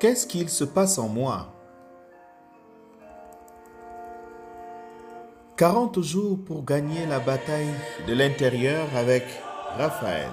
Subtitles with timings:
[0.00, 1.52] Qu'est-ce qu'il se passe en moi?
[5.58, 7.74] 40 jours pour gagner la bataille
[8.08, 9.24] de l'intérieur avec
[9.76, 10.30] Raphaël.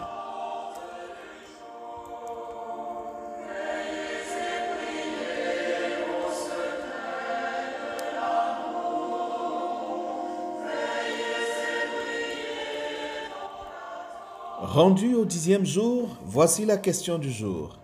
[14.61, 17.78] Rendu au dixième jour, voici la question du jour.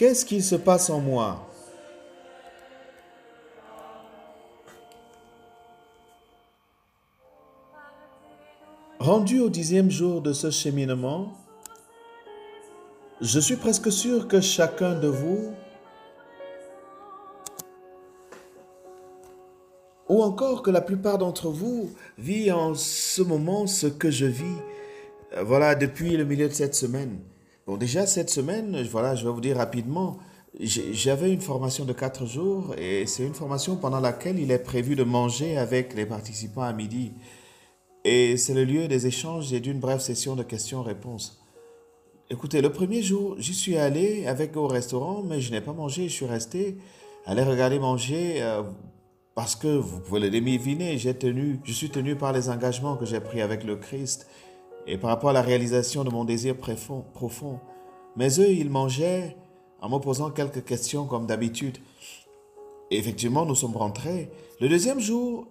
[0.00, 1.46] Qu'est-ce qui se passe en moi?
[8.98, 11.34] Rendu au dixième jour de ce cheminement,
[13.20, 15.52] je suis presque sûr que chacun de vous,
[20.08, 24.56] ou encore que la plupart d'entre vous, vit en ce moment ce que je vis,
[25.34, 27.18] euh, voilà, depuis le milieu de cette semaine.
[27.70, 30.18] Bon, déjà cette semaine, voilà, je vais vous dire rapidement,
[30.58, 34.96] j'avais une formation de quatre jours et c'est une formation pendant laquelle il est prévu
[34.96, 37.12] de manger avec les participants à midi.
[38.04, 41.44] Et c'est le lieu des échanges et d'une brève session de questions-réponses.
[42.28, 46.08] Écoutez, le premier jour, j'y suis allé avec au restaurant, mais je n'ai pas mangé,
[46.08, 46.76] je suis resté,
[47.24, 48.64] aller regarder manger, euh,
[49.36, 53.04] parce que vous pouvez le deviner, j'ai tenu, je suis tenu par les engagements que
[53.04, 54.26] j'ai pris avec le Christ
[54.86, 57.60] et par rapport à la réalisation de mon désir profond.
[58.16, 59.36] Mais eux, ils mangeaient
[59.80, 61.78] en me posant quelques questions comme d'habitude.
[62.90, 64.30] Effectivement, nous sommes rentrés.
[64.60, 65.46] Le deuxième jour,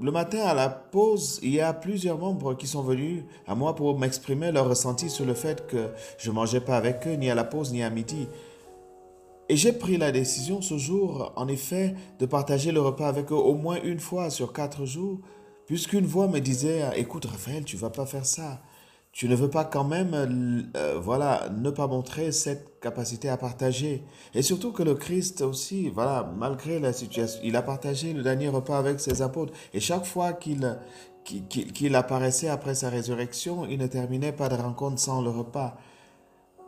[0.00, 3.74] le matin à la pause, il y a plusieurs membres qui sont venus à moi
[3.74, 7.30] pour m'exprimer leur ressenti sur le fait que je ne mangeais pas avec eux, ni
[7.30, 8.26] à la pause, ni à midi.
[9.48, 13.36] Et j'ai pris la décision ce jour, en effet, de partager le repas avec eux
[13.36, 15.20] au moins une fois sur quatre jours,
[15.66, 18.62] puisqu'une voix me disait, écoute Raphaël, tu vas pas faire ça
[19.12, 24.02] tu ne veux pas quand même, euh, voilà, ne pas montrer cette capacité à partager.
[24.34, 28.48] Et surtout que le Christ aussi, voilà, malgré la situation, il a partagé le dernier
[28.48, 29.52] repas avec ses apôtres.
[29.74, 30.78] Et chaque fois qu'il
[31.24, 35.76] qu'il apparaissait après sa résurrection, il ne terminait pas de rencontre sans le repas.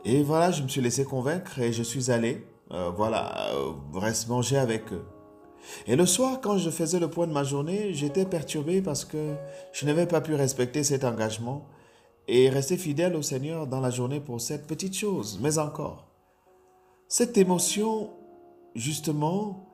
[0.05, 3.73] Et voilà, je me suis laissé convaincre et je suis allé, euh, voilà, euh,
[4.29, 5.03] manger avec eux.
[5.87, 9.35] Et le soir, quand je faisais le point de ma journée, j'étais perturbé parce que
[9.73, 11.65] je n'avais pas pu respecter cet engagement
[12.27, 16.07] et rester fidèle au Seigneur dans la journée pour cette petite chose, mais encore.
[17.07, 18.09] Cette émotion,
[18.73, 19.69] justement,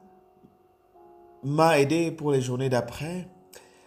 [1.44, 3.28] m'a aidé pour les journées d'après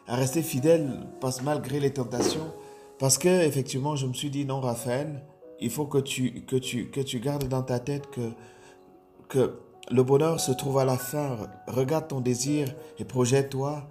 [0.06, 1.06] à rester fidèle
[1.42, 2.52] malgré les tentations,
[2.98, 5.24] parce que effectivement, je me suis dit non, Raphaël,
[5.60, 8.32] il faut que tu que tu que tu gardes dans ta tête que
[9.28, 9.58] que
[9.90, 11.36] le bonheur se trouve à la fin.
[11.66, 13.88] Regarde ton désir et projette-toi,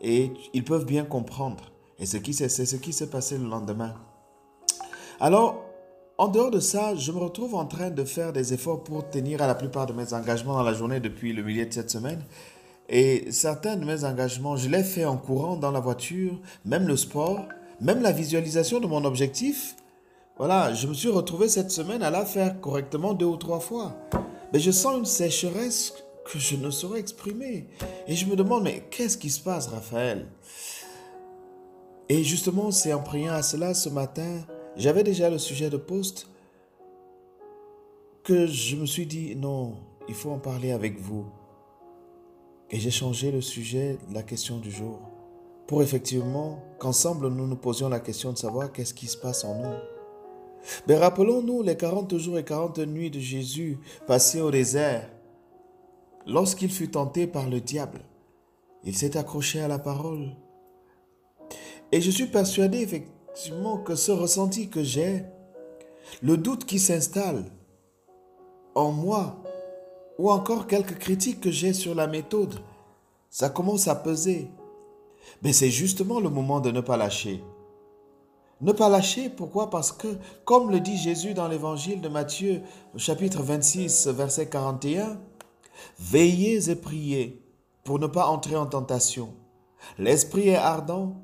[0.00, 1.72] et ils peuvent bien comprendre.
[1.98, 2.18] Et c'est
[2.48, 3.94] ce qui s'est passé le lendemain.
[5.20, 5.64] Alors,
[6.18, 9.42] en dehors de ça, je me retrouve en train de faire des efforts pour tenir
[9.42, 12.22] à la plupart de mes engagements dans la journée depuis le milieu de cette semaine.
[12.88, 16.96] Et certains de mes engagements, je les fais en courant dans la voiture, même le
[16.96, 17.46] sport,
[17.80, 19.76] même la visualisation de mon objectif.
[20.38, 23.96] Voilà, je me suis retrouvé cette semaine à la faire correctement deux ou trois fois.
[24.56, 25.92] Mais je sens une sécheresse
[26.24, 27.68] que je ne saurais exprimer.
[28.06, 30.28] Et je me demande, mais qu'est-ce qui se passe, Raphaël?
[32.08, 34.46] Et justement, c'est en priant à cela ce matin
[34.76, 36.30] j'avais déjà le sujet de poste
[38.24, 39.74] que je me suis dit, non,
[40.08, 41.26] il faut en parler avec vous.
[42.70, 45.00] Et j'ai changé le sujet, la question du jour,
[45.66, 49.54] pour effectivement qu'ensemble nous nous posions la question de savoir qu'est-ce qui se passe en
[49.54, 49.95] nous.
[50.86, 55.08] Mais rappelons-nous les 40 jours et 40 nuits de Jésus passés au désert.
[56.26, 58.00] Lorsqu'il fut tenté par le diable,
[58.84, 60.30] il s'est accroché à la parole.
[61.92, 65.24] Et je suis persuadé effectivement que ce ressenti que j'ai,
[66.22, 67.44] le doute qui s'installe
[68.74, 69.42] en moi,
[70.18, 72.60] ou encore quelques critiques que j'ai sur la méthode,
[73.30, 74.50] ça commence à peser.
[75.42, 77.42] Mais c'est justement le moment de ne pas lâcher.
[78.62, 79.68] Ne pas lâcher, pourquoi?
[79.68, 82.62] Parce que, comme le dit Jésus dans l'évangile de Matthieu,
[82.96, 85.18] chapitre 26, verset 41,
[85.98, 87.42] Veillez et priez
[87.84, 89.34] pour ne pas entrer en tentation.
[89.98, 91.16] L'esprit est ardent,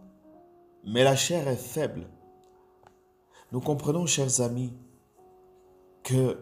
[0.84, 2.06] mais la chair est faible.
[3.50, 4.73] Nous comprenons, chers amis,
[6.02, 6.38] que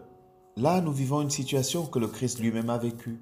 [0.57, 3.21] là, nous vivons une situation que le Christ lui-même a vécue.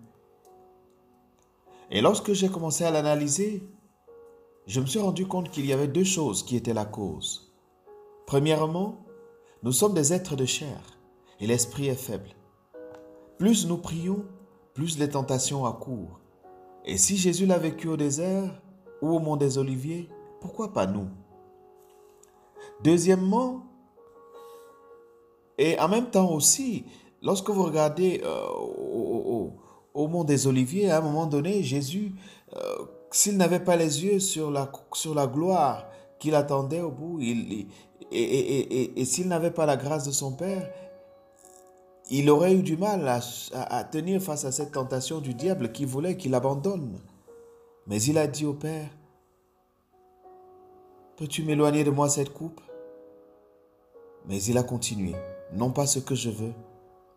[1.92, 3.64] Et lorsque j'ai commencé à l'analyser,
[4.68, 7.49] je me suis rendu compte qu'il y avait deux choses qui étaient la cause.
[8.30, 9.08] Premièrement,
[9.64, 11.00] nous sommes des êtres de chair
[11.40, 12.30] et l'esprit est faible.
[13.40, 14.24] Plus nous prions,
[14.76, 16.20] plus les tentations accourent.
[16.86, 18.62] Et si Jésus l'a vécu au désert
[19.02, 20.10] ou au mont des Oliviers,
[20.42, 21.08] pourquoi pas nous?
[22.84, 23.64] Deuxièmement,
[25.58, 26.86] et en même temps aussi,
[27.24, 28.48] lorsque vous regardez euh,
[29.96, 32.14] au, mont des Oliviers, à un moment donné, Jésus,
[32.56, 35.88] euh, s'il n'avait pas les yeux sur la, sur la gloire
[36.20, 37.70] qu'il attendait au bout, il,
[38.12, 40.70] et, s'il n'avait pas la grâce de son Père,
[42.10, 43.20] il aurait eu du mal à,
[43.54, 47.00] à, tenir face à cette tentation du diable qui voulait qu'il abandonne.
[47.86, 48.90] Mais il a dit au Père,
[51.18, 52.62] peux-tu m'éloigner de moi cette coupe?
[54.28, 55.16] Mais il a continué,
[55.54, 56.54] non pas ce que je veux,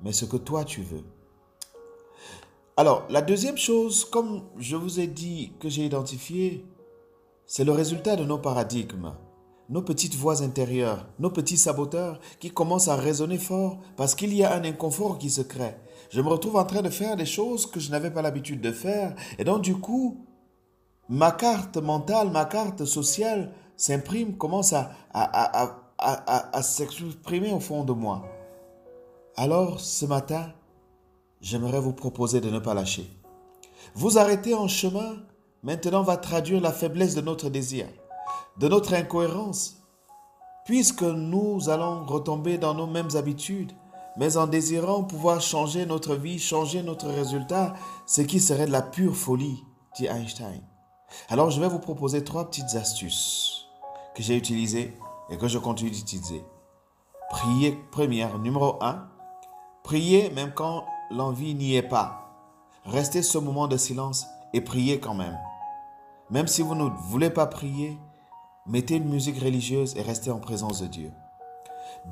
[0.00, 1.04] mais ce que toi tu veux.
[2.76, 6.64] Alors, la deuxième chose, comme je vous ai dit que j'ai identifié,
[7.44, 9.12] c'est le résultat de nos paradigmes,
[9.72, 14.44] nos petites voix intérieures, nos petits saboteurs qui commencent à résonner fort parce qu'il y
[14.44, 15.74] a un inconfort qui se crée.
[16.10, 18.70] Je me retrouve en train de faire des choses que je n'avais pas l'habitude de
[18.70, 20.26] faire et donc du coup,
[21.08, 28.28] ma carte mentale, ma carte sociale s'imprime, commence à, à, s'exprimer au fond de moi.
[29.36, 30.52] Alors, ce matin,
[31.40, 33.10] j'aimerais vous proposer de ne pas lâcher.
[33.94, 35.16] Vous arrêter en chemin,
[35.62, 37.86] maintenant va traduire la faiblesse de notre désir,
[38.58, 39.82] de notre incohérence,
[40.64, 43.72] puisque nous allons retomber dans nos mêmes habitudes,
[44.16, 47.74] mais en désirant pouvoir changer notre vie, changer notre résultat,
[48.06, 49.64] ce qui serait de la pure folie,
[49.96, 50.62] dit Einstein.
[51.28, 53.66] Alors je vais vous proposer trois petites astuces
[54.14, 54.96] que j'ai utilisées
[55.30, 56.44] et que je continue d'utiliser.
[57.30, 59.08] Priez première, numéro un,
[59.82, 62.18] priez même quand l'envie n'y est pas.
[62.84, 65.38] Restez ce moment de silence et priez quand même.
[66.30, 67.98] Même si vous ne voulez pas prier,
[68.66, 71.10] mettez une musique religieuse et restez en présence de Dieu.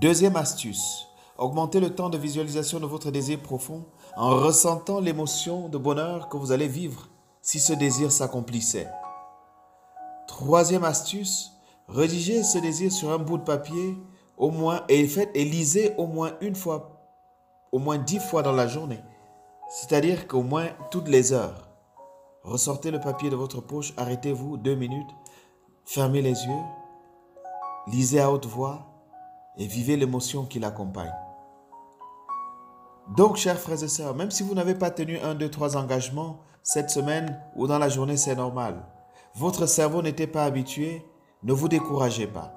[0.01, 1.07] Deuxième astuce,
[1.39, 3.85] augmentez le temps de visualisation de votre désir profond
[4.17, 7.09] en ressentant l'émotion de bonheur que vous allez vivre
[7.43, 8.89] si ce désir s'accomplissait.
[10.27, 11.53] Troisième astuce,
[11.89, 13.97] rédigez ce désir sur un bout de papier
[14.37, 16.97] au moins et et lisez au moins une fois
[17.73, 19.01] au moins dix fois dans la journée.
[19.69, 21.69] C'est-à-dire qu'au moins toutes les heures.
[22.43, 25.11] Ressortez le papier de votre poche, arrêtez-vous deux minutes,
[25.91, 26.63] fermez les yeux,
[27.89, 28.87] lisez à haute voix
[29.57, 31.13] et vivez l'émotion qui l'accompagne.
[33.17, 36.39] Donc, chers frères et sœurs, même si vous n'avez pas tenu un, deux, trois engagements
[36.63, 38.87] cette semaine ou dans la journée, c'est normal.
[39.35, 41.05] Votre cerveau n'était pas habitué,
[41.43, 42.53] ne vous découragez pas.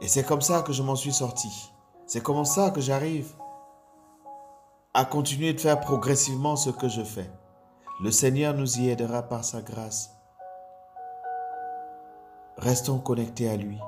[0.00, 1.70] Et c'est comme ça que je m'en suis sorti.
[2.06, 3.32] C'est comme ça que j'arrive
[4.92, 7.30] à continuer de faire progressivement ce que je fais.
[8.02, 10.21] Le Seigneur nous y aidera par sa grâce.
[12.58, 13.78] Restons connectés à lui.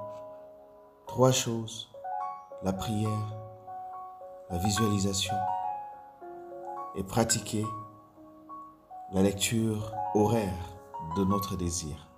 [1.06, 1.90] Trois choses.
[2.62, 3.36] La prière,
[4.50, 5.34] la visualisation
[6.96, 7.64] et pratiquer
[9.12, 10.76] la lecture horaire
[11.16, 12.13] de notre désir.